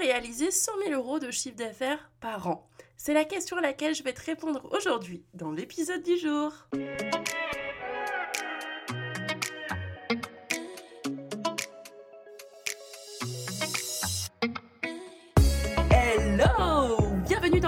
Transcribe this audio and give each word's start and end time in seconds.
réaliser 0.00 0.50
100 0.50 0.72
000 0.86 1.00
euros 1.00 1.18
de 1.18 1.30
chiffre 1.30 1.56
d'affaires 1.56 2.10
par 2.20 2.48
an 2.48 2.66
C'est 2.96 3.14
la 3.14 3.24
question 3.24 3.58
à 3.58 3.60
laquelle 3.60 3.94
je 3.94 4.02
vais 4.02 4.14
te 4.14 4.24
répondre 4.24 4.66
aujourd'hui 4.72 5.24
dans 5.34 5.52
l'épisode 5.52 6.02
du 6.02 6.16
jour. 6.16 6.52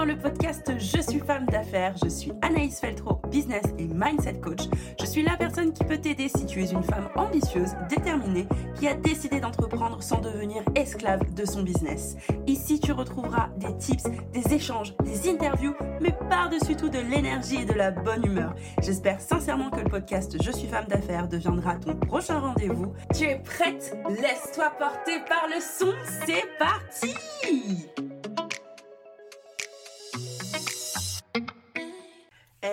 Dans 0.03 0.09
le 0.09 0.17
podcast 0.17 0.69
Je 0.77 1.01
suis 1.01 1.19
femme 1.19 1.45
d'affaires. 1.45 1.95
Je 2.03 2.09
suis 2.09 2.33
Anaïs 2.41 2.77
Feltro, 2.77 3.21
business 3.31 3.63
et 3.77 3.87
mindset 3.87 4.33
coach. 4.41 4.63
Je 4.99 5.05
suis 5.05 5.23
la 5.23 5.37
personne 5.37 5.71
qui 5.71 5.85
peut 5.85 5.97
t'aider 5.97 6.27
si 6.27 6.45
tu 6.45 6.61
es 6.61 6.71
une 6.71 6.83
femme 6.83 7.07
ambitieuse, 7.15 7.69
déterminée, 7.89 8.45
qui 8.77 8.89
a 8.89 8.95
décidé 8.95 9.39
d'entreprendre 9.39 10.03
sans 10.03 10.19
devenir 10.19 10.61
esclave 10.75 11.33
de 11.33 11.45
son 11.45 11.63
business. 11.63 12.17
Ici, 12.47 12.81
tu 12.81 12.91
retrouveras 12.91 13.47
des 13.55 13.77
tips, 13.77 14.03
des 14.33 14.53
échanges, 14.53 14.93
des 15.05 15.29
interviews, 15.29 15.75
mais 16.01 16.13
par-dessus 16.29 16.75
tout 16.75 16.89
de 16.89 16.99
l'énergie 16.99 17.61
et 17.61 17.65
de 17.65 17.73
la 17.73 17.91
bonne 17.91 18.25
humeur. 18.25 18.55
J'espère 18.81 19.21
sincèrement 19.21 19.69
que 19.69 19.79
le 19.79 19.89
podcast 19.89 20.35
Je 20.43 20.51
suis 20.51 20.67
femme 20.67 20.87
d'affaires 20.89 21.29
deviendra 21.29 21.75
ton 21.75 21.95
prochain 21.95 22.39
rendez-vous. 22.39 22.93
Tu 23.15 23.23
es 23.23 23.39
prête? 23.39 23.95
Laisse-toi 24.09 24.69
porter 24.77 25.19
par 25.29 25.47
le 25.47 25.61
son. 25.61 25.93
C'est 26.25 26.43
parti 26.59 27.15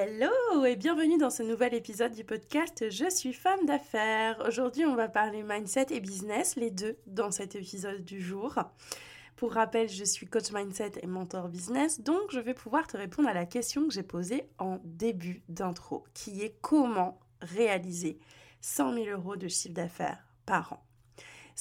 Hello 0.02 0.64
et 0.64 0.76
bienvenue 0.76 1.18
dans 1.18 1.28
ce 1.28 1.42
nouvel 1.42 1.74
épisode 1.74 2.14
du 2.14 2.24
podcast 2.24 2.88
Je 2.88 3.10
suis 3.10 3.34
femme 3.34 3.66
d'affaires. 3.66 4.42
Aujourd'hui, 4.48 4.86
on 4.86 4.94
va 4.94 5.08
parler 5.08 5.42
mindset 5.42 5.88
et 5.90 6.00
business, 6.00 6.56
les 6.56 6.70
deux, 6.70 6.96
dans 7.06 7.30
cet 7.30 7.54
épisode 7.54 8.02
du 8.02 8.18
jour. 8.18 8.58
Pour 9.36 9.52
rappel, 9.52 9.90
je 9.90 10.04
suis 10.04 10.26
coach 10.26 10.52
mindset 10.52 10.92
et 11.02 11.06
mentor 11.06 11.50
business, 11.50 12.00
donc 12.00 12.30
je 12.30 12.40
vais 12.40 12.54
pouvoir 12.54 12.86
te 12.86 12.96
répondre 12.96 13.28
à 13.28 13.34
la 13.34 13.44
question 13.44 13.86
que 13.86 13.92
j'ai 13.92 14.02
posée 14.02 14.48
en 14.56 14.78
début 14.84 15.42
d'intro, 15.50 16.04
qui 16.14 16.40
est 16.44 16.56
comment 16.62 17.20
réaliser 17.42 18.18
100 18.62 18.94
000 18.94 19.06
euros 19.08 19.36
de 19.36 19.48
chiffre 19.48 19.74
d'affaires 19.74 20.24
par 20.46 20.72
an? 20.72 20.89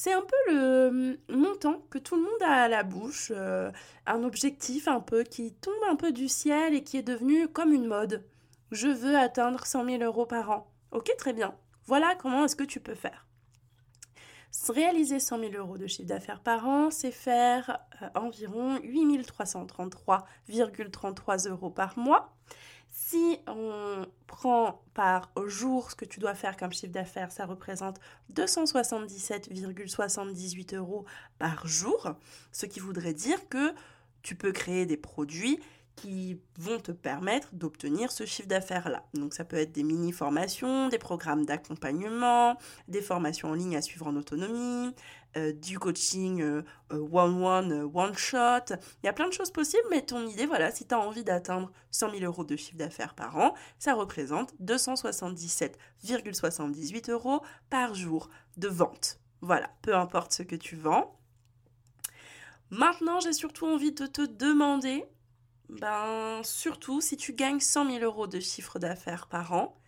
C'est 0.01 0.13
un 0.13 0.21
peu 0.21 0.37
le 0.47 1.19
montant 1.27 1.81
que 1.89 1.97
tout 1.97 2.15
le 2.15 2.21
monde 2.21 2.41
a 2.41 2.63
à 2.63 2.69
la 2.69 2.83
bouche, 2.83 3.33
euh, 3.35 3.69
un 4.05 4.23
objectif 4.23 4.87
un 4.87 5.01
peu 5.01 5.23
qui 5.23 5.51
tombe 5.51 5.73
un 5.89 5.97
peu 5.97 6.13
du 6.13 6.29
ciel 6.29 6.73
et 6.73 6.85
qui 6.85 6.95
est 6.95 7.03
devenu 7.03 7.49
comme 7.49 7.73
une 7.73 7.85
mode. 7.85 8.23
Je 8.71 8.87
veux 8.87 9.17
atteindre 9.17 9.65
100 9.65 9.83
000 9.83 10.01
euros 10.01 10.25
par 10.25 10.51
an. 10.51 10.71
Ok, 10.91 11.11
très 11.17 11.33
bien. 11.33 11.53
Voilà 11.85 12.15
comment 12.15 12.45
est-ce 12.45 12.55
que 12.55 12.63
tu 12.63 12.79
peux 12.79 12.95
faire. 12.95 13.27
Réaliser 14.69 15.19
100 15.19 15.39
000 15.39 15.51
euros 15.55 15.77
de 15.77 15.87
chiffre 15.87 16.07
d'affaires 16.07 16.39
par 16.39 16.65
an, 16.65 16.91
c'est 16.91 17.11
faire 17.11 17.79
euh, 18.01 18.07
environ 18.15 18.79
8 18.81 19.29
333,33 19.29 21.49
euros 21.49 21.71
par 21.71 21.99
mois. 21.99 22.37
Si 23.01 23.39
on 23.47 24.05
prend 24.27 24.83
par 24.93 25.31
jour 25.45 25.89
ce 25.89 25.95
que 25.95 26.03
tu 26.03 26.19
dois 26.19 26.35
faire 26.35 26.57
comme 26.57 26.73
chiffre 26.73 26.91
d'affaires, 26.91 27.31
ça 27.31 27.45
représente 27.45 27.97
277,78 28.33 30.75
euros 30.75 31.05
par 31.39 31.65
jour, 31.65 32.15
ce 32.51 32.65
qui 32.65 32.81
voudrait 32.81 33.13
dire 33.13 33.47
que 33.47 33.73
tu 34.21 34.35
peux 34.35 34.51
créer 34.51 34.85
des 34.85 34.97
produits 34.97 35.61
qui 35.95 36.41
vont 36.57 36.79
te 36.79 36.91
permettre 36.91 37.53
d'obtenir 37.53 38.11
ce 38.11 38.25
chiffre 38.25 38.47
d'affaires-là. 38.47 39.03
Donc 39.13 39.33
ça 39.33 39.45
peut 39.45 39.57
être 39.57 39.71
des 39.71 39.83
mini-formations, 39.83 40.89
des 40.89 40.97
programmes 40.97 41.45
d'accompagnement, 41.45 42.57
des 42.87 43.01
formations 43.01 43.51
en 43.51 43.53
ligne 43.53 43.75
à 43.75 43.81
suivre 43.81 44.07
en 44.07 44.15
autonomie, 44.15 44.95
euh, 45.37 45.53
du 45.53 45.77
coaching 45.77 46.41
euh, 46.41 46.63
euh, 46.91 47.07
one-one, 47.11 47.87
one-shot. 47.93 48.73
Il 49.03 49.05
y 49.05 49.09
a 49.09 49.13
plein 49.13 49.27
de 49.27 49.33
choses 49.33 49.51
possibles, 49.51 49.85
mais 49.91 50.01
ton 50.01 50.25
idée, 50.27 50.47
voilà, 50.47 50.71
si 50.71 50.87
tu 50.87 50.95
as 50.95 50.99
envie 50.99 51.23
d'atteindre 51.23 51.71
100 51.91 52.09
000 52.11 52.23
euros 52.23 52.43
de 52.43 52.55
chiffre 52.55 52.77
d'affaires 52.77 53.13
par 53.13 53.37
an, 53.37 53.53
ça 53.77 53.93
représente 53.93 54.55
277,78 54.59 57.11
euros 57.11 57.43
par 57.69 57.93
jour 57.93 58.31
de 58.57 58.67
vente. 58.67 59.19
Voilà, 59.41 59.69
peu 59.83 59.95
importe 59.95 60.33
ce 60.33 60.41
que 60.41 60.55
tu 60.55 60.75
vends. 60.75 61.15
Maintenant, 62.71 63.19
j'ai 63.19 63.33
surtout 63.33 63.67
envie 63.67 63.91
de 63.91 64.07
te 64.07 64.21
demander 64.21 65.05
ben, 65.69 66.41
surtout 66.43 67.01
si 67.01 67.17
tu 67.17 67.33
gagnes 67.33 67.59
100 67.59 67.91
000 67.91 68.03
euros 68.03 68.25
de 68.25 68.39
chiffre 68.39 68.79
d'affaires 68.79 69.27
par 69.27 69.53
an, 69.53 69.79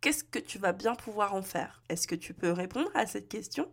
qu'est-ce 0.00 0.24
que 0.24 0.40
tu 0.40 0.58
vas 0.58 0.72
bien 0.72 0.96
pouvoir 0.96 1.34
en 1.34 1.42
faire? 1.42 1.84
Est-ce 1.88 2.08
que 2.08 2.16
tu 2.16 2.34
peux 2.34 2.50
répondre 2.50 2.90
à 2.94 3.06
cette 3.06 3.28
question? 3.28 3.70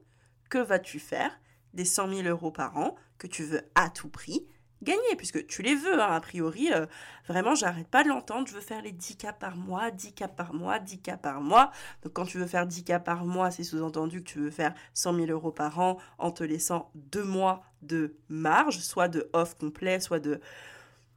Que 0.50 0.58
vas-tu 0.58 1.00
faire 1.00 1.40
des 1.74 1.86
100 1.86 2.14
000 2.14 2.28
euros 2.28 2.52
par 2.52 2.78
an 2.78 2.96
que 3.18 3.28
tu 3.28 3.44
veux 3.44 3.62
à 3.76 3.90
tout 3.90 4.10
prix 4.10 4.48
gagner, 4.86 5.16
puisque 5.18 5.46
tu 5.48 5.62
les 5.62 5.76
veux, 5.76 6.00
hein, 6.00 6.12
a 6.12 6.22
priori, 6.22 6.72
euh, 6.72 6.86
vraiment, 7.28 7.56
j'arrête 7.56 7.88
pas 7.88 8.04
de 8.04 8.10
l'entendre, 8.10 8.48
je 8.48 8.54
veux 8.54 8.62
faire 8.62 8.82
les 8.82 8.92
10 8.92 9.18
cas 9.18 9.34
par 9.34 9.58
mois, 9.58 9.92
10 9.92 10.14
cas 10.14 10.28
par 10.28 10.54
mois, 10.54 10.80
10 10.80 11.02
cas 11.02 11.18
par 11.18 11.42
mois. 11.42 11.72
Donc 12.04 12.14
quand 12.14 12.26
tu 12.26 12.38
veux 12.38 12.48
faire 12.48 12.66
10 12.66 12.84
cas 12.84 13.00
par 13.00 13.26
mois, 13.26 13.52
c'est 13.52 13.64
sous-entendu 13.64 14.24
que 14.24 14.30
tu 14.30 14.40
veux 14.40 14.52
faire 14.52 14.74
100 14.94 15.16
000 15.16 15.28
euros 15.28 15.52
par 15.52 15.80
an 15.80 15.98
en 16.18 16.32
te 16.32 16.44
laissant 16.44 16.92
deux 16.96 17.24
mois 17.24 17.64
de 17.82 18.16
marge, 18.30 18.80
soit 18.80 19.08
de 19.08 19.30
off 19.34 19.56
complet, 19.56 20.00
soit 20.00 20.20
de 20.20 20.40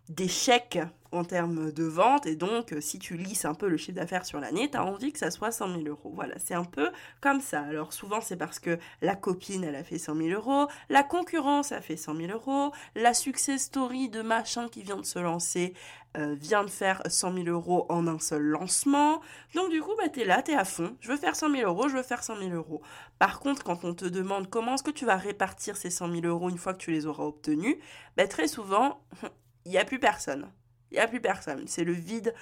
d'échecs 0.08 0.78
en 1.12 1.24
termes 1.24 1.72
de 1.72 1.84
vente 1.84 2.26
et 2.26 2.36
donc 2.36 2.74
si 2.80 2.98
tu 2.98 3.16
lisses 3.16 3.44
un 3.44 3.54
peu 3.54 3.69
le 3.69 3.76
chiffre 3.76 3.96
d'affaires 3.96 4.26
sur 4.26 4.41
l'année, 4.41 4.70
tu 4.70 4.76
as 4.76 4.84
envie 4.84 5.12
que 5.12 5.19
ça 5.19 5.30
soit 5.30 5.50
100 5.50 5.69
000 5.69 5.82
euros. 5.86 6.12
Voilà, 6.14 6.34
c'est 6.38 6.54
un 6.54 6.64
peu 6.64 6.91
comme 7.20 7.41
ça. 7.41 7.60
Alors 7.62 7.92
souvent 7.92 8.20
c'est 8.20 8.36
parce 8.36 8.58
que 8.58 8.78
la 9.00 9.16
copine 9.16 9.64
elle 9.64 9.76
a 9.76 9.84
fait 9.84 9.98
100 9.98 10.16
000 10.16 10.28
euros, 10.28 10.69
la 10.88 11.02
concurrence 11.02 11.72
a 11.72 11.80
fait 11.80 11.96
100 11.96 12.16
000 12.16 12.32
euros, 12.32 12.72
la 12.94 13.14
success 13.14 13.62
story 13.62 14.08
de 14.08 14.22
machin 14.22 14.69
qui 14.69 14.82
vient 14.82 14.98
de 14.98 15.06
se 15.06 15.19
lancer 15.19 15.74
euh, 16.16 16.34
vient 16.34 16.64
de 16.64 16.70
faire 16.70 17.02
100 17.06 17.34
000 17.34 17.46
euros 17.48 17.86
en 17.88 18.06
un 18.06 18.19
seul 18.19 18.42
lancement. 18.42 19.20
Donc 19.54 19.70
du 19.70 19.80
coup 19.80 19.92
bah 19.98 20.08
t'es 20.08 20.25
là, 20.25 20.42
t'es 20.42 20.54
à 20.54 20.64
fond. 20.64 20.96
Je 21.00 21.10
veux 21.10 21.16
faire 21.16 21.36
100 21.36 21.50
000 21.50 21.69
euros, 21.69 21.88
je 21.88 21.96
veux 21.96 22.02
faire 22.02 22.22
100 22.22 22.38
000 22.38 22.50
euros. 22.50 22.82
Par 23.19 23.40
contre 23.40 23.64
quand 23.64 23.84
on 23.84 23.94
te 23.94 24.04
demande 24.04 24.50
comment 24.50 24.75
est-ce 24.75 24.82
que 24.82 24.90
tu 24.90 25.06
vas 25.06 25.16
répartir 25.16 25.76
ces 25.76 25.90
100 25.90 26.12
000 26.12 26.26
euros 26.26 26.50
une 26.50 26.58
fois 26.58 26.75
que 26.75 26.78
tu 26.78 26.90
les 26.90 27.06
auras 27.06 27.25
obtenus, 27.25 27.76
bah, 28.16 28.26
très 28.26 28.48
souvent 28.48 29.00
il 29.64 29.70
n'y 29.70 29.78
a 29.78 29.84
plus 29.84 29.98
personne. 29.98 30.50
Il 30.91 30.94
n'y 30.94 31.00
a 31.00 31.08
plus 31.08 31.20
personne. 31.20 31.66
C'est 31.66 31.84
le 31.84 31.92
vide 31.92 32.34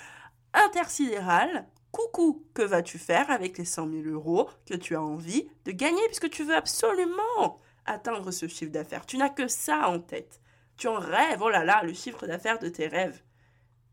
intersidéral. 0.53 1.67
Coucou, 1.93 2.47
que 2.55 2.63
vas-tu 2.63 2.99
faire 2.99 3.31
avec 3.31 3.59
les 3.59 3.65
100 3.65 3.91
000 3.91 4.03
euros 4.09 4.51
que 4.67 4.75
tu 4.75 4.95
as 4.95 5.03
envie 5.03 5.49
de 5.65 5.73
gagner 5.73 6.05
puisque 6.07 6.31
tu 6.31 6.45
veux 6.45 6.55
absolument 6.55 7.59
atteindre 7.87 8.31
ce 8.31 8.49
chiffre 8.49 8.73
d'affaires? 8.73 9.07
Tu 9.07 9.17
n'as 9.17 9.31
que 9.31 9.49
ça 9.49 9.89
en 9.89 9.99
tête. 9.99 10.41
Tu 10.77 10.89
en 10.89 10.99
rêves, 10.99 11.41
oh 11.41 11.49
là 11.49 11.65
là, 11.65 11.83
le 11.83 11.95
chiffre 11.95 12.27
d'affaires 12.27 12.59
de 12.59 12.69
tes 12.69 12.87
rêves. 12.87 13.23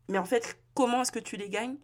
Mais 0.08 0.18
en 0.18 0.24
fait, 0.24 0.58
comment 0.74 1.02
est-ce 1.02 1.12
que 1.12 1.18
tu 1.18 1.36
les 1.36 1.48
gagnes? 1.48 1.76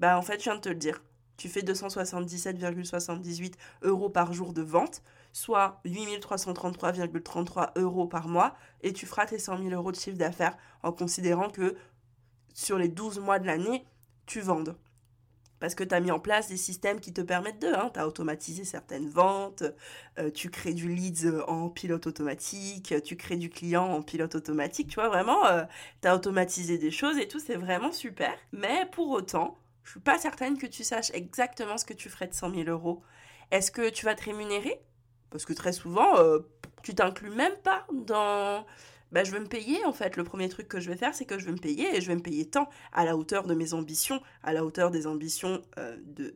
Bah 0.00 0.18
en 0.18 0.22
fait, 0.22 0.38
je 0.38 0.44
viens 0.44 0.56
de 0.56 0.60
te 0.60 0.68
le 0.68 0.74
dire. 0.74 1.00
Tu 1.36 1.48
fais 1.48 1.60
277,78 1.60 3.54
euros 3.82 4.10
par 4.10 4.32
jour 4.32 4.52
de 4.52 4.62
vente 4.62 5.02
soit 5.32 5.80
8333,33 5.84 7.72
euros 7.76 8.06
par 8.06 8.28
mois, 8.28 8.54
et 8.82 8.92
tu 8.92 9.06
feras 9.06 9.26
tes 9.26 9.38
100 9.38 9.58
000 9.58 9.70
euros 9.70 9.92
de 9.92 9.96
chiffre 9.96 10.18
d'affaires 10.18 10.56
en 10.82 10.92
considérant 10.92 11.50
que 11.50 11.76
sur 12.54 12.78
les 12.78 12.88
12 12.88 13.20
mois 13.20 13.38
de 13.38 13.46
l'année, 13.46 13.84
tu 14.26 14.40
vendes. 14.40 14.76
Parce 15.60 15.74
que 15.74 15.84
tu 15.84 15.94
as 15.94 16.00
mis 16.00 16.10
en 16.10 16.18
place 16.18 16.48
des 16.48 16.56
systèmes 16.56 17.00
qui 17.00 17.12
te 17.12 17.20
permettent 17.20 17.60
de. 17.60 17.68
Hein, 17.68 17.90
tu 17.92 18.00
as 18.00 18.08
automatisé 18.08 18.64
certaines 18.64 19.10
ventes, 19.10 19.62
euh, 20.18 20.30
tu 20.30 20.48
crées 20.48 20.72
du 20.72 20.88
leads 20.88 21.44
en 21.46 21.68
pilote 21.68 22.06
automatique, 22.06 22.94
tu 23.04 23.16
crées 23.16 23.36
du 23.36 23.50
client 23.50 23.84
en 23.84 24.00
pilote 24.00 24.34
automatique. 24.34 24.88
Tu 24.88 24.94
vois, 24.94 25.10
vraiment, 25.10 25.46
euh, 25.46 25.64
tu 26.00 26.08
as 26.08 26.14
automatisé 26.14 26.78
des 26.78 26.90
choses 26.90 27.18
et 27.18 27.28
tout, 27.28 27.38
c'est 27.38 27.56
vraiment 27.56 27.92
super. 27.92 28.32
Mais 28.52 28.88
pour 28.92 29.10
autant, 29.10 29.58
je 29.84 29.92
suis 29.92 30.00
pas 30.00 30.18
certaine 30.18 30.56
que 30.56 30.66
tu 30.66 30.82
saches 30.82 31.10
exactement 31.12 31.76
ce 31.76 31.84
que 31.84 31.94
tu 31.94 32.08
ferais 32.08 32.26
de 32.26 32.34
100 32.34 32.54
000 32.54 32.68
euros. 32.70 33.02
Est-ce 33.50 33.70
que 33.70 33.90
tu 33.90 34.06
vas 34.06 34.14
te 34.14 34.24
rémunérer? 34.24 34.80
Parce 35.30 35.44
que 35.44 35.52
très 35.52 35.72
souvent, 35.72 36.18
euh, 36.18 36.40
tu 36.82 36.94
t'inclus 36.94 37.30
même 37.30 37.56
pas 37.62 37.86
dans... 37.92 38.64
Bah, 39.12 39.24
je 39.24 39.32
vais 39.32 39.40
me 39.40 39.46
payer, 39.46 39.84
en 39.84 39.92
fait. 39.92 40.16
Le 40.16 40.22
premier 40.22 40.48
truc 40.48 40.68
que 40.68 40.78
je 40.78 40.88
vais 40.88 40.96
faire, 40.96 41.14
c'est 41.14 41.24
que 41.24 41.38
je 41.38 41.46
vais 41.46 41.52
me 41.52 41.58
payer 41.58 41.96
et 41.96 42.00
je 42.00 42.06
vais 42.06 42.14
me 42.14 42.22
payer 42.22 42.48
tant 42.48 42.68
à 42.92 43.04
la 43.04 43.16
hauteur 43.16 43.46
de 43.46 43.54
mes 43.54 43.74
ambitions, 43.74 44.20
à 44.44 44.52
la 44.52 44.64
hauteur 44.64 44.90
des 44.90 45.06
ambitions 45.08 45.62
euh, 45.78 45.96
de, 46.04 46.32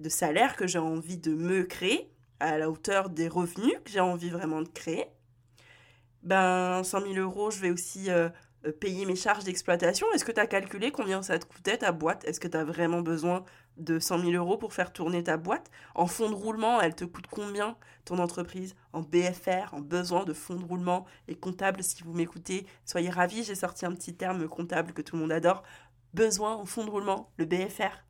de, 0.00 0.08
salaire 0.08 0.56
que 0.56 0.66
j'ai 0.66 0.80
envie 0.80 1.18
de 1.18 1.32
me 1.32 1.62
créer, 1.62 2.10
à 2.40 2.58
la 2.58 2.70
hauteur 2.70 3.08
des 3.10 3.28
revenus 3.28 3.74
que 3.84 3.90
j'ai 3.90 4.00
envie 4.00 4.30
vraiment 4.30 4.62
de 4.62 4.68
créer. 4.68 5.06
Ben, 6.24 6.82
100 6.82 7.02
000 7.02 7.14
euros, 7.14 7.50
je 7.52 7.60
vais 7.60 7.70
aussi 7.70 8.10
euh, 8.10 8.28
payer 8.80 9.06
mes 9.06 9.16
charges 9.16 9.44
d'exploitation. 9.44 10.06
Est-ce 10.12 10.24
que 10.24 10.32
tu 10.32 10.40
as 10.40 10.46
calculé 10.46 10.90
combien 10.90 11.22
ça 11.22 11.38
te 11.38 11.46
coûtait 11.46 11.78
ta 11.78 11.92
boîte? 11.92 12.24
Est-ce 12.24 12.40
que 12.40 12.48
tu 12.48 12.56
as 12.56 12.64
vraiment 12.64 13.00
besoin 13.00 13.44
de 13.78 13.98
100 13.98 14.18
000 14.20 14.32
euros 14.32 14.58
pour 14.58 14.72
faire 14.72 14.92
tourner 14.92 15.22
ta 15.22 15.36
boîte. 15.36 15.70
En 15.94 16.06
fonds 16.06 16.28
de 16.28 16.34
roulement, 16.34 16.80
elle 16.80 16.94
te 16.94 17.04
coûte 17.04 17.26
combien 17.30 17.76
ton 18.04 18.18
entreprise? 18.18 18.74
En 18.92 19.00
BFR, 19.00 19.72
en 19.72 19.80
besoin 19.80 20.24
de 20.24 20.32
fonds 20.32 20.56
de 20.56 20.64
roulement 20.64 21.06
et 21.28 21.36
comptable, 21.36 21.82
si 21.82 22.02
vous 22.02 22.12
m'écoutez, 22.12 22.66
soyez 22.84 23.10
ravis, 23.10 23.44
j'ai 23.44 23.54
sorti 23.54 23.86
un 23.86 23.92
petit 23.94 24.14
terme 24.14 24.48
comptable 24.48 24.92
que 24.92 25.02
tout 25.02 25.16
le 25.16 25.22
monde 25.22 25.32
adore. 25.32 25.62
Besoin 26.14 26.54
en 26.54 26.64
fonds 26.64 26.84
de 26.84 26.90
roulement, 26.90 27.30
le 27.36 27.44
BFR. 27.44 28.04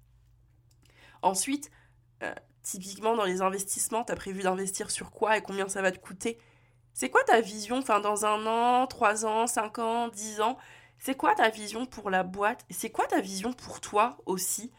Ensuite, 1.22 1.70
euh, 2.22 2.34
typiquement 2.62 3.16
dans 3.16 3.24
les 3.24 3.42
investissements, 3.42 4.04
tu 4.04 4.12
as 4.12 4.16
prévu 4.16 4.42
d'investir 4.42 4.90
sur 4.90 5.10
quoi 5.10 5.36
et 5.36 5.42
combien 5.42 5.68
ça 5.68 5.82
va 5.82 5.90
te 5.90 5.98
coûter? 5.98 6.38
C'est 6.94 7.10
quoi 7.10 7.22
ta 7.24 7.40
vision, 7.40 7.78
enfin 7.78 8.00
dans 8.00 8.24
un 8.24 8.46
an, 8.46 8.86
trois 8.86 9.24
ans, 9.24 9.46
cinq 9.46 9.78
ans, 9.78 10.08
dix 10.08 10.40
ans? 10.40 10.58
C'est 10.98 11.16
quoi 11.16 11.34
ta 11.34 11.48
vision 11.48 11.86
pour 11.86 12.10
la 12.10 12.24
boîte? 12.24 12.66
C'est 12.70 12.90
quoi 12.90 13.06
ta 13.06 13.20
vision 13.20 13.52
pour 13.52 13.80
toi 13.80 14.18
aussi? 14.26 14.72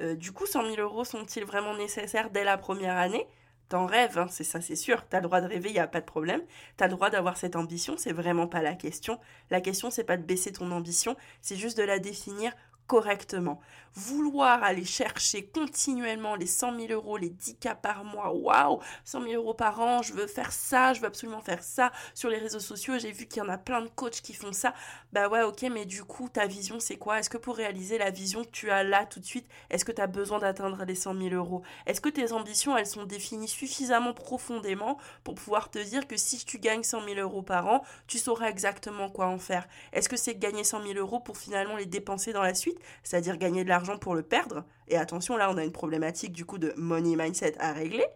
Euh, 0.00 0.14
Du 0.14 0.32
coup, 0.32 0.46
100 0.46 0.66
000 0.74 0.80
euros 0.80 1.04
sont-ils 1.04 1.44
vraiment 1.44 1.76
nécessaires 1.76 2.30
dès 2.30 2.44
la 2.44 2.56
première 2.58 2.96
année? 2.96 3.26
T'en 3.68 3.86
rêves, 3.86 4.18
hein, 4.18 4.26
c'est 4.30 4.44
ça, 4.44 4.60
c'est 4.60 4.76
sûr. 4.76 5.06
T'as 5.08 5.18
le 5.20 5.24
droit 5.24 5.40
de 5.40 5.46
rêver, 5.46 5.70
il 5.70 5.78
a 5.78 5.86
pas 5.86 6.00
de 6.00 6.06
problème. 6.06 6.42
T'as 6.76 6.86
le 6.86 6.92
droit 6.92 7.10
d'avoir 7.10 7.36
cette 7.36 7.56
ambition, 7.56 7.96
c'est 7.96 8.12
vraiment 8.12 8.46
pas 8.46 8.62
la 8.62 8.74
question. 8.74 9.18
La 9.50 9.60
question, 9.60 9.90
c'est 9.90 10.04
pas 10.04 10.16
de 10.16 10.22
baisser 10.22 10.52
ton 10.52 10.70
ambition, 10.70 11.16
c'est 11.40 11.56
juste 11.56 11.78
de 11.78 11.82
la 11.82 11.98
définir 11.98 12.52
correctement. 12.86 13.60
Vouloir 13.96 14.64
aller 14.64 14.84
chercher 14.84 15.46
continuellement 15.46 16.34
les 16.34 16.48
100 16.48 16.76
000 16.80 16.92
euros, 16.92 17.16
les 17.16 17.30
10 17.30 17.56
cas 17.58 17.76
par 17.76 18.02
mois, 18.02 18.32
waouh, 18.32 18.80
100 19.04 19.22
000 19.22 19.34
euros 19.34 19.54
par 19.54 19.80
an, 19.80 20.02
je 20.02 20.12
veux 20.12 20.26
faire 20.26 20.50
ça, 20.50 20.92
je 20.94 21.00
veux 21.00 21.06
absolument 21.06 21.40
faire 21.40 21.62
ça. 21.62 21.92
Sur 22.12 22.28
les 22.28 22.38
réseaux 22.38 22.58
sociaux, 22.58 22.98
j'ai 22.98 23.12
vu 23.12 23.26
qu'il 23.26 23.40
y 23.40 23.46
en 23.46 23.48
a 23.48 23.56
plein 23.56 23.82
de 23.82 23.88
coachs 23.88 24.20
qui 24.20 24.34
font 24.34 24.52
ça. 24.52 24.74
Bah 25.12 25.28
ouais, 25.28 25.42
ok, 25.42 25.62
mais 25.70 25.84
du 25.84 26.02
coup, 26.02 26.28
ta 26.28 26.48
vision, 26.48 26.80
c'est 26.80 26.96
quoi? 26.96 27.20
Est-ce 27.20 27.30
que 27.30 27.38
pour 27.38 27.54
réaliser 27.54 27.96
la 27.98 28.10
vision 28.10 28.42
que 28.42 28.50
tu 28.50 28.68
as 28.68 28.82
là 28.82 29.06
tout 29.06 29.20
de 29.20 29.24
suite, 29.24 29.46
est-ce 29.70 29.84
que 29.84 29.92
tu 29.92 30.02
as 30.02 30.08
besoin 30.08 30.40
d'atteindre 30.40 30.84
les 30.84 30.96
100 30.96 31.14
000 31.14 31.34
euros? 31.34 31.62
Est-ce 31.86 32.00
que 32.00 32.08
tes 32.08 32.32
ambitions, 32.32 32.76
elles 32.76 32.86
sont 32.86 33.04
définies 33.04 33.46
suffisamment 33.46 34.12
profondément 34.12 34.98
pour 35.22 35.36
pouvoir 35.36 35.70
te 35.70 35.78
dire 35.78 36.08
que 36.08 36.16
si 36.16 36.44
tu 36.44 36.58
gagnes 36.58 36.82
100 36.82 37.04
000 37.04 37.20
euros 37.20 37.42
par 37.42 37.68
an, 37.68 37.84
tu 38.08 38.18
sauras 38.18 38.48
exactement 38.48 39.08
quoi 39.08 39.26
en 39.26 39.38
faire? 39.38 39.68
Est-ce 39.92 40.08
que 40.08 40.16
c'est 40.16 40.34
gagner 40.34 40.64
100 40.64 40.82
000 40.82 40.94
euros 40.94 41.20
pour 41.20 41.36
finalement 41.36 41.76
les 41.76 41.86
dépenser 41.86 42.32
dans 42.32 42.42
la 42.42 42.54
suite? 42.54 42.73
C'est-à-dire 43.02 43.36
gagner 43.36 43.64
de 43.64 43.68
l'argent 43.68 43.98
pour 43.98 44.14
le 44.14 44.22
perdre. 44.22 44.64
Et 44.88 44.96
attention, 44.96 45.36
là, 45.36 45.50
on 45.50 45.56
a 45.56 45.64
une 45.64 45.72
problématique 45.72 46.32
du 46.32 46.44
coup 46.44 46.58
de 46.58 46.72
money 46.76 47.16
mindset 47.16 47.54
à 47.58 47.72
régler. 47.72 48.06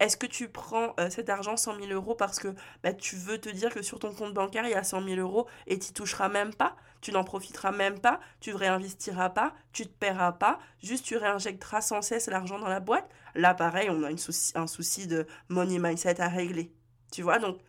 Est-ce 0.00 0.16
que 0.16 0.26
tu 0.26 0.48
prends 0.48 0.94
euh, 0.98 1.08
cet 1.08 1.28
argent, 1.30 1.56
100 1.56 1.80
000 1.80 1.92
euros, 1.92 2.14
parce 2.14 2.40
que 2.40 2.48
bah, 2.82 2.92
tu 2.92 3.16
veux 3.16 3.38
te 3.38 3.48
dire 3.48 3.72
que 3.72 3.82
sur 3.82 3.98
ton 3.98 4.12
compte 4.12 4.34
bancaire, 4.34 4.64
il 4.64 4.70
y 4.70 4.74
a 4.74 4.82
100 4.82 5.04
000 5.04 5.20
euros 5.20 5.46
et 5.66 5.78
tu 5.78 5.92
toucheras 5.92 6.28
même 6.28 6.52
pas, 6.52 6.76
tu 7.00 7.12
n'en 7.12 7.22
profiteras 7.22 7.70
même 7.70 8.00
pas, 8.00 8.18
tu 8.40 8.54
réinvestiras 8.54 9.30
pas, 9.30 9.54
tu 9.72 9.86
te 9.86 9.92
paieras 9.92 10.32
pas, 10.32 10.58
juste 10.82 11.04
tu 11.04 11.16
réinjecteras 11.16 11.80
sans 11.80 12.02
cesse 12.02 12.26
l'argent 12.26 12.58
dans 12.58 12.68
la 12.68 12.80
boîte? 12.80 13.08
Là, 13.36 13.54
pareil, 13.54 13.88
on 13.88 14.02
a 14.02 14.10
une 14.10 14.18
un 14.56 14.66
souci 14.66 15.06
de 15.06 15.26
money 15.48 15.78
mindset 15.78 16.20
à 16.20 16.28
régler. 16.28 16.72
Tu 17.12 17.22
vois, 17.22 17.38
donc 17.38 17.60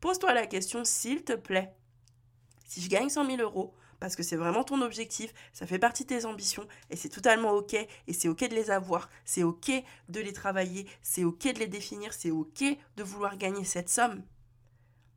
pose-toi 0.00 0.34
la 0.34 0.46
question, 0.46 0.84
s'il 0.84 1.22
te 1.22 1.34
plaît. 1.34 1.72
Si 2.66 2.80
je 2.80 2.88
gagne 2.90 3.08
100 3.08 3.24
000 3.24 3.40
euros, 3.40 3.74
parce 4.00 4.16
que 4.16 4.22
c'est 4.22 4.36
vraiment 4.36 4.64
ton 4.64 4.80
objectif, 4.82 5.32
ça 5.52 5.66
fait 5.66 5.78
partie 5.78 6.04
de 6.04 6.08
tes 6.08 6.24
ambitions 6.24 6.66
et 6.90 6.96
c'est 6.96 7.08
totalement 7.08 7.52
ok 7.52 7.74
et 7.74 8.12
c'est 8.12 8.28
ok 8.28 8.48
de 8.48 8.54
les 8.54 8.70
avoir, 8.70 9.08
c'est 9.24 9.42
ok 9.42 9.70
de 10.08 10.20
les 10.20 10.32
travailler, 10.32 10.86
c'est 11.02 11.24
ok 11.24 11.52
de 11.54 11.58
les 11.58 11.66
définir, 11.66 12.12
c'est 12.12 12.30
ok 12.30 12.64
de 12.96 13.02
vouloir 13.02 13.36
gagner 13.36 13.64
cette 13.64 13.88
somme. 13.88 14.22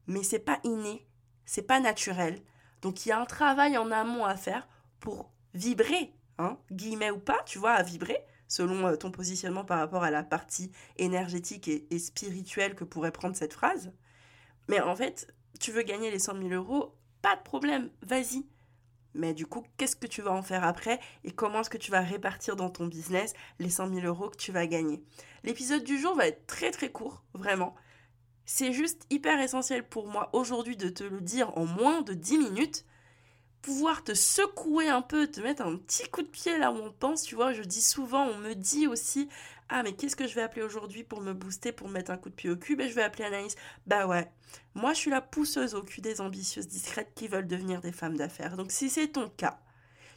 Mais 0.07 0.23
c'est 0.23 0.39
pas 0.39 0.59
inné, 0.63 1.05
c'est 1.45 1.61
pas 1.61 1.79
naturel. 1.79 2.41
Donc 2.81 3.05
il 3.05 3.09
y 3.09 3.11
a 3.11 3.19
un 3.19 3.25
travail 3.25 3.77
en 3.77 3.91
amont 3.91 4.25
à 4.25 4.35
faire 4.35 4.67
pour 4.99 5.31
vibrer, 5.53 6.13
hein, 6.37 6.57
guillemets 6.71 7.11
ou 7.11 7.19
pas, 7.19 7.41
tu 7.45 7.59
vois, 7.59 7.73
à 7.73 7.83
vibrer 7.83 8.25
selon 8.47 8.85
euh, 8.87 8.95
ton 8.97 9.11
positionnement 9.11 9.63
par 9.63 9.79
rapport 9.79 10.03
à 10.03 10.11
la 10.11 10.23
partie 10.23 10.71
énergétique 10.97 11.67
et, 11.69 11.87
et 11.89 11.99
spirituelle 11.99 12.75
que 12.75 12.83
pourrait 12.83 13.11
prendre 13.11 13.35
cette 13.35 13.53
phrase. 13.53 13.93
Mais 14.67 14.81
en 14.81 14.95
fait, 14.95 15.33
tu 15.59 15.71
veux 15.71 15.83
gagner 15.83 16.11
les 16.11 16.19
100 16.19 16.37
000 16.37 16.49
euros, 16.49 16.95
pas 17.21 17.35
de 17.35 17.43
problème, 17.43 17.89
vas-y. 18.01 18.45
Mais 19.13 19.33
du 19.33 19.45
coup, 19.45 19.63
qu'est-ce 19.77 19.95
que 19.95 20.07
tu 20.07 20.21
vas 20.21 20.31
en 20.31 20.41
faire 20.41 20.63
après 20.63 20.99
et 21.23 21.31
comment 21.31 21.61
est-ce 21.61 21.69
que 21.69 21.77
tu 21.77 21.91
vas 21.91 22.01
répartir 22.01 22.55
dans 22.55 22.69
ton 22.69 22.87
business 22.87 23.33
les 23.59 23.69
100 23.69 23.93
000 23.93 24.05
euros 24.05 24.29
que 24.29 24.37
tu 24.37 24.51
vas 24.51 24.67
gagner? 24.67 25.03
L'épisode 25.43 25.83
du 25.83 25.99
jour 25.99 26.15
va 26.15 26.27
être 26.27 26.45
très 26.47 26.71
très 26.71 26.89
court, 26.89 27.23
vraiment. 27.33 27.75
C'est 28.45 28.73
juste 28.73 29.05
hyper 29.09 29.39
essentiel 29.39 29.87
pour 29.87 30.07
moi 30.07 30.29
aujourd'hui 30.33 30.77
de 30.77 30.89
te 30.89 31.03
le 31.03 31.21
dire 31.21 31.57
en 31.57 31.65
moins 31.65 32.01
de 32.01 32.13
10 32.13 32.37
minutes 32.37 32.85
pouvoir 33.61 34.03
te 34.03 34.13
secouer 34.13 34.89
un 34.89 35.01
peu, 35.01 35.27
te 35.27 35.39
mettre 35.39 35.61
un 35.61 35.77
petit 35.77 36.09
coup 36.09 36.21
de 36.21 36.27
pied 36.27 36.57
là 36.57 36.71
où 36.71 36.77
on 36.77 36.91
pense, 36.91 37.23
tu 37.23 37.35
vois, 37.35 37.53
je 37.53 37.61
dis 37.61 37.81
souvent, 37.81 38.25
on 38.25 38.37
me 38.37 38.53
dit 38.53 38.87
aussi, 38.87 39.29
ah 39.71 39.83
mais 39.83 39.94
qu'est-ce 39.94 40.15
que 40.15 40.27
je 40.27 40.35
vais 40.35 40.41
appeler 40.41 40.62
aujourd'hui 40.62 41.03
pour 41.03 41.21
me 41.21 41.33
booster, 41.33 41.71
pour 41.71 41.88
me 41.88 41.94
mettre 41.94 42.12
un 42.12 42.18
coup 42.18 42.29
de 42.29 42.35
pied 42.35 42.50
au 42.50 42.57
cul, 42.57 42.75
ben 42.75 42.88
je 42.89 42.94
vais 42.94 43.01
appeler 43.01 43.23
Anaïs. 43.23 43.56
Bah 43.88 44.06
ouais, 44.06 44.29
moi 44.75 44.94
je 44.94 45.00
suis 45.00 45.09
la 45.09 45.21
pousseuse 45.21 45.73
au 45.73 45.81
cul 45.81 46.01
des 46.01 46.21
ambitieuses 46.21 46.68
discrètes 46.68 47.13
qui 47.15 47.27
veulent 47.27 47.47
devenir 47.47 47.81
des 47.81 47.91
femmes 47.91 48.18
d'affaires. 48.18 48.57
Donc 48.57 48.71
si 48.71 48.89
c'est 48.89 49.07
ton 49.07 49.29
cas, 49.29 49.59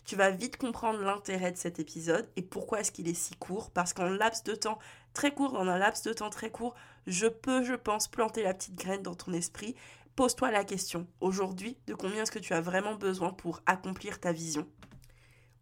tu 0.05 0.17
vas 0.17 0.31
vite 0.31 0.57
comprendre 0.57 0.99
l'intérêt 0.99 1.53
de 1.53 1.57
cet 1.57 1.79
épisode 1.79 2.29
et 2.37 2.43
pourquoi 2.43 2.81
est-ce 2.81 2.93
qu'il 2.93 3.09
est 3.09 3.15
si 3.15 3.37
court, 3.37 3.71
parce 3.71 3.93
qu'en 3.95 4.09
laps 4.09 4.45
de 4.45 4.55
temps 4.55 4.79
très 5.15 5.33
court, 5.33 5.53
dans 5.53 5.61
un 5.61 5.79
laps 5.79 6.03
de 6.03 6.13
temps 6.13 6.31
très 6.31 6.51
court, 6.51 6.75
je 7.07 7.27
peux, 7.27 7.63
je 7.63 7.75
pense, 7.75 8.09
planter 8.09 8.43
la 8.43 8.53
petite 8.53 8.75
graine 8.75 9.03
dans 9.03 9.15
ton 9.15 9.33
esprit 9.33 9.77
pose-toi 10.17 10.51
la 10.51 10.65
question 10.65 11.07
aujourd'hui 11.21 11.77
de 11.87 11.95
combien 11.95 12.23
est-ce 12.23 12.31
que 12.31 12.39
tu 12.39 12.53
as 12.53 12.61
vraiment 12.61 12.95
besoin 12.95 13.33
pour 13.33 13.63
accomplir 13.67 14.21
ta 14.21 14.33
vision? 14.33 14.67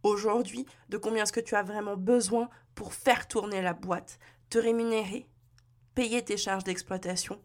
Aujourd'hui, 0.02 0.66
de 0.88 0.98
combien 0.98 1.22
est-ce 1.22 1.32
que 1.32 1.40
tu 1.40 1.54
as 1.54 1.62
vraiment 1.62 1.96
besoin 1.96 2.48
pour 2.74 2.92
faire 2.92 3.28
tourner 3.28 3.62
la 3.62 3.72
boîte, 3.72 4.18
te 4.50 4.58
rémunérer, 4.58 5.28
payer 5.94 6.24
tes 6.24 6.36
charges 6.36 6.64
d'exploitation 6.64 7.40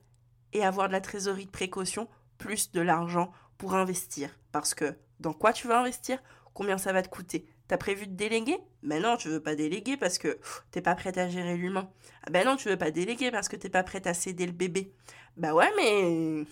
et 0.54 0.64
avoir 0.64 0.88
de 0.88 0.94
la 0.94 1.02
trésorerie 1.02 1.46
de 1.46 1.52
précaution 1.52 2.08
plus 2.38 2.72
de 2.72 2.82
l'argent 2.82 3.32
pour 3.58 3.76
investir? 3.76 4.30
Parce 4.52 4.74
que 4.74 4.98
dans 5.20 5.34
quoi 5.34 5.54
tu 5.54 5.68
vas 5.68 5.80
investir? 5.80 6.22
Combien 6.54 6.78
ça 6.78 6.94
va 6.94 7.04
te 7.04 7.10
coûter? 7.10 7.48
T'as 7.68 7.78
prévu 7.78 8.08
de 8.08 8.16
déléguer? 8.16 8.58
Ben 8.82 9.04
non, 9.04 9.18
tu 9.18 9.28
veux 9.28 9.44
pas 9.44 9.56
déléguer 9.56 9.98
parce 9.98 10.18
que 10.18 10.40
t'es 10.72 10.82
pas 10.82 10.96
prête 10.96 11.18
à 11.18 11.30
gérer 11.30 11.58
l'humain. 11.58 11.92
Ah 12.24 12.32
ben 12.32 12.46
non, 12.46 12.56
tu 12.56 12.70
veux 12.70 12.78
pas 12.78 12.92
déléguer 12.92 13.30
parce 13.30 13.50
que 13.50 13.56
t'es 13.56 13.70
pas 13.70 13.84
prête 13.84 14.08
à 14.08 14.14
céder 14.14 14.46
le 14.46 14.54
bébé. 14.54 14.94
Bah 15.36 15.54
ouais, 15.54 15.70
mais 15.76 16.46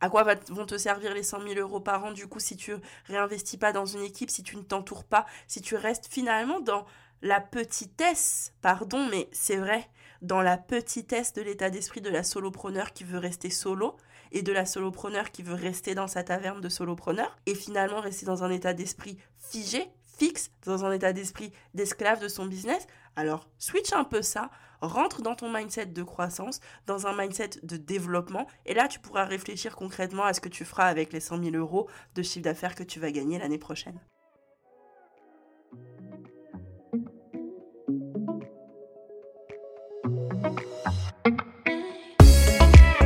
à 0.00 0.08
quoi 0.08 0.24
vont 0.48 0.66
te 0.66 0.78
servir 0.78 1.14
les 1.14 1.22
100 1.22 1.42
000 1.42 1.54
euros 1.60 1.80
par 1.80 2.04
an 2.04 2.12
du 2.12 2.26
coup 2.26 2.40
si 2.40 2.56
tu 2.56 2.74
réinvestis 3.06 3.58
pas 3.58 3.72
dans 3.72 3.84
une 3.84 4.02
équipe, 4.02 4.30
si 4.30 4.42
tu 4.42 4.56
ne 4.56 4.62
t'entoures 4.62 5.04
pas, 5.04 5.26
si 5.46 5.60
tu 5.60 5.76
restes 5.76 6.06
finalement 6.10 6.60
dans 6.60 6.86
la 7.22 7.40
petitesse, 7.40 8.54
pardon, 8.62 9.06
mais 9.10 9.28
c'est 9.32 9.56
vrai, 9.56 9.88
dans 10.22 10.42
la 10.42 10.56
petitesse 10.56 11.32
de 11.32 11.42
l'état 11.42 11.70
d'esprit 11.70 12.00
de 12.00 12.10
la 12.10 12.22
solopreneur 12.22 12.92
qui 12.92 13.04
veut 13.04 13.18
rester 13.18 13.50
solo 13.50 13.96
et 14.32 14.42
de 14.42 14.52
la 14.52 14.64
solopreneur 14.64 15.30
qui 15.30 15.42
veut 15.42 15.54
rester 15.54 15.94
dans 15.94 16.06
sa 16.06 16.22
taverne 16.22 16.60
de 16.60 16.68
solopreneur 16.68 17.36
et 17.46 17.54
finalement 17.54 18.00
rester 18.00 18.26
dans 18.26 18.44
un 18.44 18.50
état 18.50 18.72
d'esprit 18.72 19.18
figé, 19.38 19.90
fixe, 20.18 20.50
dans 20.64 20.84
un 20.84 20.92
état 20.92 21.12
d'esprit 21.12 21.52
d'esclave 21.74 22.20
de 22.20 22.28
son 22.28 22.46
business. 22.46 22.86
Alors 23.16 23.48
switch 23.58 23.92
un 23.92 24.04
peu 24.04 24.22
ça 24.22 24.50
rentre 24.80 25.22
dans 25.22 25.34
ton 25.34 25.52
mindset 25.52 25.86
de 25.86 26.02
croissance, 26.02 26.60
dans 26.86 27.06
un 27.06 27.16
mindset 27.16 27.50
de 27.62 27.76
développement, 27.76 28.46
et 28.66 28.74
là 28.74 28.88
tu 28.88 29.00
pourras 29.00 29.24
réfléchir 29.24 29.76
concrètement 29.76 30.24
à 30.24 30.34
ce 30.34 30.40
que 30.40 30.48
tu 30.48 30.64
feras 30.64 30.86
avec 30.86 31.12
les 31.12 31.20
100 31.20 31.42
000 31.42 31.56
euros 31.56 31.88
de 32.14 32.22
chiffre 32.22 32.44
d'affaires 32.44 32.74
que 32.74 32.82
tu 32.82 33.00
vas 33.00 33.10
gagner 33.10 33.38
l'année 33.38 33.58
prochaine. 33.58 34.00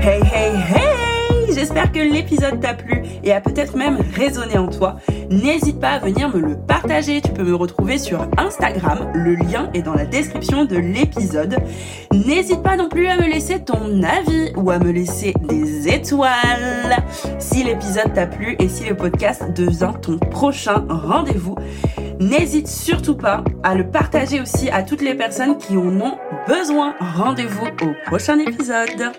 Hey, 0.03 0.23
hey, 0.35 0.55
hey 0.55 0.95
j'espère 1.55 1.93
que 1.93 1.99
l'épisode 1.99 2.61
t'a 2.61 2.75
plu 2.75 3.03
et 3.23 3.33
a 3.33 3.41
peut-être 3.41 3.77
même 3.77 3.97
résonné 4.15 4.59
en 4.59 4.69
toi. 4.69 4.97
N'hésite 5.31 5.81
pas 5.81 5.91
à 5.91 5.99
venir 5.99 6.35
me 6.35 6.41
le 6.41 6.57
partager. 6.57 7.21
Tu 7.21 7.31
peux 7.33 7.45
me 7.45 7.55
retrouver 7.55 7.99
sur 7.99 8.27
Instagram. 8.37 9.11
Le 9.15 9.35
lien 9.35 9.71
est 9.75 9.83
dans 9.83 9.95
la 9.95 10.07
description 10.07 10.65
de 10.65 10.77
l'épisode. 10.77 11.57
N'hésite 12.13 12.63
pas 12.63 12.77
non 12.77 12.89
plus 12.89 13.07
à 13.07 13.17
me 13.17 13.27
laisser 13.27 13.61
ton 13.61 14.03
avis 14.03 14.53
ou 14.57 14.71
à 14.71 14.79
me 14.79 14.91
laisser 14.91 15.35
des 15.49 15.89
étoiles 15.89 17.05
si 17.39 17.65
l'épisode 17.65 18.13
t'a 18.15 18.27
plu 18.27 18.57
et 18.59 18.69
si 18.69 18.85
le 18.85 18.97
podcast 18.97 19.53
devient 19.55 19.93
ton 20.01 20.19
prochain 20.19 20.85
rendez-vous. 20.89 21.57
N'hésite 22.21 22.69
surtout 22.69 23.17
pas 23.17 23.43
à 23.63 23.75
le 23.75 23.91
partager 23.91 24.41
aussi 24.41 24.71
à 24.71 24.83
toutes 24.83 25.03
les 25.03 25.15
personnes 25.15 25.59
qui 25.59 25.77
en 25.77 26.01
ont 26.01 26.17
besoin. 26.47 26.95
Rendez-vous 27.01 27.67
au 27.83 28.09
prochain 28.09 28.39
épisode. 28.39 29.13